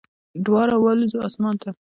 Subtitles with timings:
[0.45, 1.69] دواړه والوزو اسمان ته